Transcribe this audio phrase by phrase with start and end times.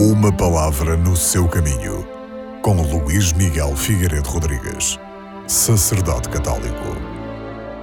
[0.00, 2.06] Uma palavra no seu caminho,
[2.62, 4.96] com Luís Miguel Figueiredo Rodrigues,
[5.48, 6.94] sacerdote católico.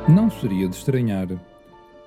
[0.07, 1.27] Não seria de estranhar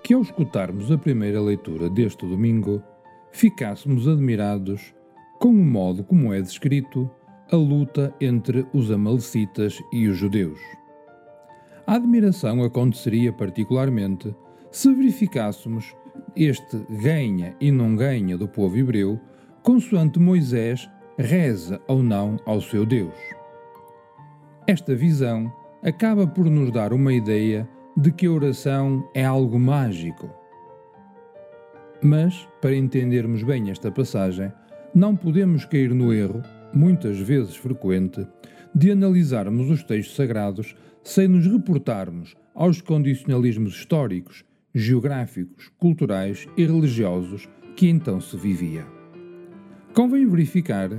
[0.02, 2.82] que, ao escutarmos a primeira leitura deste domingo,
[3.30, 4.94] ficássemos admirados
[5.39, 7.11] com o modo como é descrito
[7.52, 10.59] a luta entre os Amalecitas e os judeus.
[11.86, 14.34] A admiração aconteceria particularmente
[14.70, 15.95] se verificássemos
[16.34, 19.20] este ganha e não ganha do povo hebreu,
[19.69, 23.13] consoante Moisés reza ou não ao seu Deus.
[24.67, 30.31] Esta visão acaba por nos dar uma ideia de que a oração é algo mágico.
[32.03, 34.50] Mas, para entendermos bem esta passagem,
[34.95, 36.41] não podemos cair no erro,
[36.73, 38.27] muitas vezes frequente,
[38.75, 47.47] de analisarmos os textos sagrados sem nos reportarmos aos condicionalismos históricos geográficos, culturais e religiosos
[47.77, 48.97] que então se vivia.
[49.98, 50.91] Convém verificar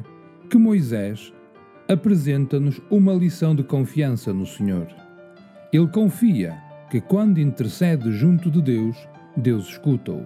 [0.50, 1.34] que Moisés
[1.88, 4.88] apresenta-nos uma lição de confiança no Senhor.
[5.72, 6.58] Ele confia
[6.92, 8.98] que quando intercede junto de Deus,
[9.38, 10.26] Deus escuta-o.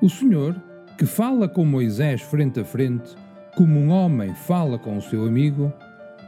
[0.00, 0.56] O Senhor,
[0.96, 3.14] que fala com Moisés frente a frente,
[3.54, 5.70] como um homem fala com o seu amigo,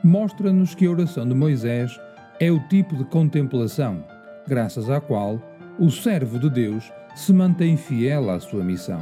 [0.05, 1.99] mostra-nos que a oração de Moisés
[2.39, 4.05] é o tipo de contemplação,
[4.47, 5.41] graças à qual
[5.79, 9.01] o servo de Deus se mantém fiel à sua missão.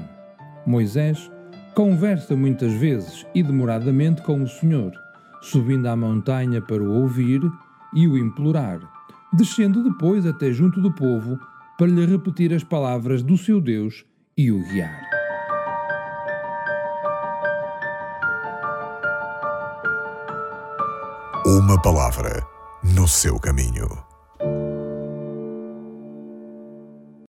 [0.64, 1.28] Moisés
[1.78, 4.90] conversa muitas vezes e demoradamente com o Senhor,
[5.40, 7.40] subindo à montanha para o ouvir
[7.94, 8.80] e o implorar,
[9.32, 11.38] descendo depois até junto do povo
[11.78, 14.04] para lhe repetir as palavras do seu Deus
[14.36, 15.08] e o guiar.
[21.46, 22.42] Uma palavra
[22.82, 24.07] no seu caminho.